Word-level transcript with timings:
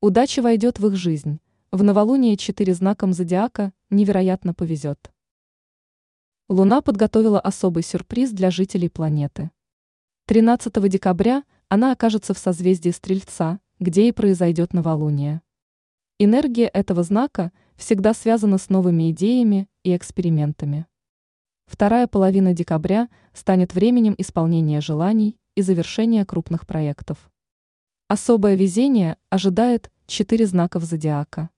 Удача 0.00 0.42
войдет 0.42 0.78
в 0.78 0.86
их 0.86 0.94
жизнь. 0.94 1.40
В 1.72 1.82
новолуние 1.82 2.36
четыре 2.36 2.72
знаком 2.72 3.12
зодиака 3.12 3.72
невероятно 3.90 4.54
повезет. 4.54 5.10
Луна 6.48 6.82
подготовила 6.82 7.40
особый 7.40 7.82
сюрприз 7.82 8.30
для 8.30 8.52
жителей 8.52 8.90
планеты. 8.90 9.50
13 10.26 10.88
декабря 10.88 11.42
она 11.68 11.90
окажется 11.90 12.32
в 12.32 12.38
созвездии 12.38 12.90
Стрельца, 12.90 13.58
где 13.80 14.06
и 14.06 14.12
произойдет 14.12 14.72
новолуние. 14.72 15.42
Энергия 16.20 16.68
этого 16.68 17.02
знака 17.02 17.50
всегда 17.74 18.14
связана 18.14 18.58
с 18.58 18.68
новыми 18.68 19.10
идеями 19.10 19.68
и 19.82 19.96
экспериментами. 19.96 20.86
Вторая 21.66 22.06
половина 22.06 22.54
декабря 22.54 23.08
станет 23.32 23.74
временем 23.74 24.14
исполнения 24.16 24.80
желаний 24.80 25.36
и 25.56 25.62
завершения 25.62 26.24
крупных 26.24 26.68
проектов. 26.68 27.28
Особое 28.10 28.54
везение 28.54 29.18
ожидает 29.28 29.92
четыре 30.06 30.46
знаков 30.46 30.82
зодиака. 30.82 31.50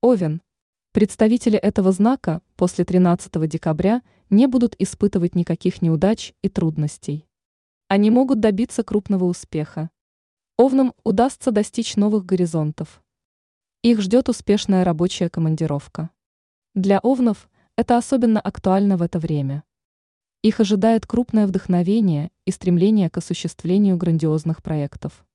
Овен. 0.00 0.42
Представители 0.92 1.58
этого 1.58 1.90
знака 1.90 2.40
после 2.54 2.84
13 2.84 3.48
декабря 3.48 4.02
не 4.30 4.46
будут 4.46 4.76
испытывать 4.78 5.34
никаких 5.34 5.82
неудач 5.82 6.34
и 6.42 6.48
трудностей. 6.48 7.26
Они 7.88 8.12
могут 8.12 8.38
добиться 8.38 8.84
крупного 8.84 9.24
успеха. 9.24 9.90
Овнам 10.56 10.94
удастся 11.02 11.50
достичь 11.50 11.96
новых 11.96 12.24
горизонтов. 12.24 13.02
Их 13.82 14.00
ждет 14.00 14.28
успешная 14.28 14.84
рабочая 14.84 15.28
командировка. 15.28 16.10
Для 16.76 17.00
овнов 17.00 17.50
это 17.74 17.98
особенно 17.98 18.40
актуально 18.40 18.96
в 18.96 19.02
это 19.02 19.18
время. 19.18 19.64
Их 20.42 20.60
ожидает 20.60 21.04
крупное 21.04 21.48
вдохновение 21.48 22.30
и 22.44 22.52
стремление 22.52 23.10
к 23.10 23.16
осуществлению 23.16 23.96
грандиозных 23.96 24.62
проектов. 24.62 25.26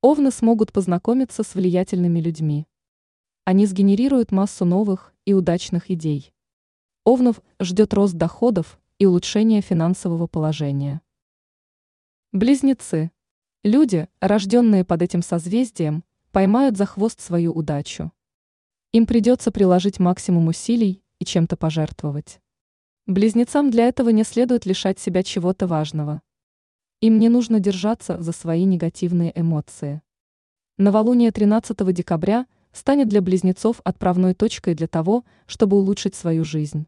Овны 0.00 0.30
смогут 0.30 0.72
познакомиться 0.72 1.42
с 1.42 1.54
влиятельными 1.54 2.20
людьми. 2.20 2.66
Они 3.44 3.66
сгенерируют 3.66 4.32
массу 4.32 4.64
новых 4.64 5.12
и 5.26 5.34
удачных 5.34 5.90
идей. 5.90 6.32
Овнов 7.04 7.42
ждет 7.60 7.92
рост 7.92 8.14
доходов 8.14 8.80
и 8.98 9.04
улучшение 9.04 9.60
финансового 9.60 10.26
положения. 10.26 11.02
Близнецы. 12.32 13.10
Люди, 13.62 14.08
рожденные 14.20 14.86
под 14.86 15.02
этим 15.02 15.20
созвездием, 15.20 16.02
поймают 16.32 16.78
за 16.78 16.86
хвост 16.86 17.20
свою 17.20 17.52
удачу. 17.52 18.10
Им 18.92 19.04
придется 19.04 19.50
приложить 19.50 19.98
максимум 19.98 20.48
усилий 20.48 21.02
и 21.18 21.26
чем-то 21.26 21.58
пожертвовать. 21.58 22.40
Близнецам 23.06 23.70
для 23.70 23.88
этого 23.88 24.10
не 24.10 24.24
следует 24.24 24.66
лишать 24.66 24.98
себя 24.98 25.22
чего-то 25.22 25.66
важного. 25.66 26.22
Им 27.00 27.18
не 27.18 27.28
нужно 27.28 27.60
держаться 27.60 28.20
за 28.20 28.32
свои 28.32 28.64
негативные 28.64 29.32
эмоции. 29.34 30.02
Новолуние 30.78 31.30
13 31.32 31.76
декабря 31.92 32.46
станет 32.72 33.08
для 33.08 33.20
близнецов 33.20 33.80
отправной 33.84 34.34
точкой 34.34 34.74
для 34.74 34.86
того, 34.86 35.24
чтобы 35.46 35.76
улучшить 35.76 36.14
свою 36.14 36.44
жизнь. 36.44 36.86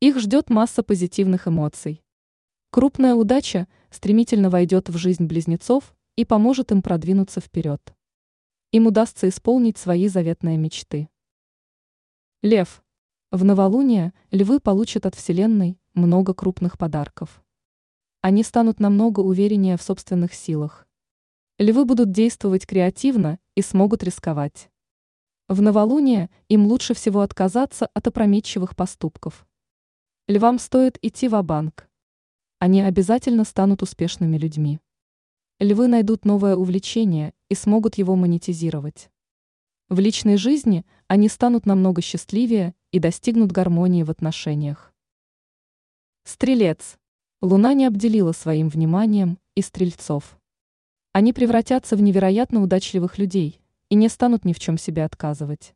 Их 0.00 0.18
ждет 0.18 0.50
масса 0.50 0.82
позитивных 0.82 1.48
эмоций. 1.48 2.02
Крупная 2.70 3.14
удача 3.14 3.68
стремительно 3.90 4.50
войдет 4.50 4.88
в 4.88 4.96
жизнь 4.96 5.26
близнецов 5.26 5.94
и 6.16 6.24
поможет 6.24 6.72
им 6.72 6.82
продвинуться 6.82 7.40
вперед 7.40 7.94
им 8.72 8.86
удастся 8.86 9.28
исполнить 9.28 9.76
свои 9.76 10.08
заветные 10.08 10.56
мечты. 10.56 11.08
Лев. 12.40 12.82
В 13.32 13.44
новолуние 13.44 14.12
львы 14.30 14.60
получат 14.60 15.06
от 15.06 15.14
Вселенной 15.14 15.78
много 15.94 16.34
крупных 16.34 16.76
подарков. 16.76 17.42
Они 18.20 18.42
станут 18.42 18.78
намного 18.78 19.20
увереннее 19.20 19.78
в 19.78 19.82
собственных 19.82 20.34
силах. 20.34 20.86
Львы 21.58 21.86
будут 21.86 22.12
действовать 22.12 22.66
креативно 22.66 23.38
и 23.54 23.62
смогут 23.62 24.02
рисковать. 24.02 24.70
В 25.48 25.62
новолуние 25.62 26.28
им 26.50 26.66
лучше 26.66 26.92
всего 26.92 27.22
отказаться 27.22 27.86
от 27.94 28.06
опрометчивых 28.06 28.76
поступков. 28.76 29.46
Львам 30.28 30.58
стоит 30.58 30.98
идти 31.00 31.26
в 31.26 31.42
банк 31.42 31.88
Они 32.58 32.82
обязательно 32.82 33.44
станут 33.44 33.80
успешными 33.80 34.36
людьми. 34.36 34.78
Львы 35.58 35.88
найдут 35.88 36.26
новое 36.26 36.54
увлечение 36.54 37.32
и 37.48 37.54
смогут 37.54 37.94
его 37.94 38.14
монетизировать. 38.14 39.10
В 39.88 40.00
личной 40.00 40.36
жизни 40.36 40.84
они 41.06 41.30
станут 41.30 41.64
намного 41.64 42.02
счастливее 42.02 42.74
и 42.92 42.98
достигнут 42.98 43.50
гармонии 43.50 44.04
в 44.04 44.10
отношениях. 44.10 44.94
Стрелец. 46.24 46.98
Луна 47.40 47.74
не 47.74 47.86
обделила 47.86 48.30
своим 48.30 48.68
вниманием 48.68 49.38
и 49.56 49.62
стрельцов. 49.62 50.38
Они 51.12 51.32
превратятся 51.32 51.96
в 51.96 52.02
невероятно 52.02 52.62
удачливых 52.62 53.18
людей 53.18 53.60
и 53.88 53.96
не 53.96 54.08
станут 54.08 54.44
ни 54.44 54.52
в 54.52 54.60
чем 54.60 54.78
себе 54.78 55.04
отказывать. 55.04 55.74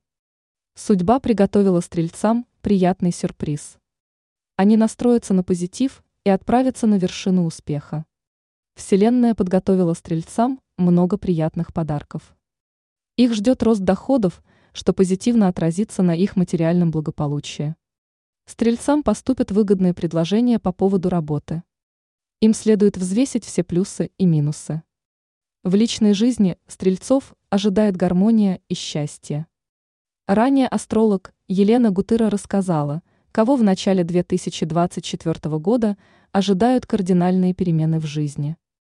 Судьба 0.74 1.18
приготовила 1.18 1.80
стрельцам 1.80 2.46
приятный 2.60 3.10
сюрприз. 3.10 3.78
Они 4.56 4.76
настроятся 4.76 5.34
на 5.34 5.42
позитив 5.42 6.04
и 6.24 6.30
отправятся 6.30 6.86
на 6.86 6.96
вершину 6.98 7.44
успеха. 7.44 8.04
Вселенная 8.74 9.34
подготовила 9.34 9.94
стрельцам 9.94 10.60
много 10.76 11.16
приятных 11.18 11.72
подарков. 11.72 12.36
Их 13.16 13.34
ждет 13.34 13.62
рост 13.62 13.80
доходов, 13.80 14.42
что 14.76 14.92
позитивно 14.92 15.48
отразится 15.48 16.02
на 16.02 16.14
их 16.14 16.36
материальном 16.36 16.90
благополучии. 16.90 17.74
Стрельцам 18.44 19.02
поступят 19.02 19.50
выгодные 19.50 19.94
предложения 19.94 20.58
по 20.58 20.70
поводу 20.70 21.08
работы. 21.08 21.62
Им 22.40 22.52
следует 22.52 22.98
взвесить 22.98 23.46
все 23.46 23.64
плюсы 23.64 24.10
и 24.18 24.26
минусы. 24.26 24.82
В 25.64 25.74
личной 25.74 26.12
жизни 26.12 26.58
стрельцов 26.66 27.34
ожидает 27.48 27.96
гармония 27.96 28.60
и 28.68 28.74
счастье. 28.74 29.46
Ранее 30.26 30.68
астролог 30.68 31.32
Елена 31.48 31.90
Гутыра 31.90 32.28
рассказала, 32.28 33.02
кого 33.32 33.56
в 33.56 33.62
начале 33.62 34.04
2024 34.04 35.58
года 35.58 35.96
ожидают 36.32 36.84
кардинальные 36.84 37.54
перемены 37.54 37.98
в 37.98 38.04
жизни. 38.04 38.58